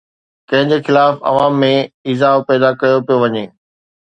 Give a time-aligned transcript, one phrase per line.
[0.49, 1.69] ڪنهن جي خلاف عوام ۾
[2.07, 3.45] ايذاءُ پيدا ڪيو پيو وڃي؟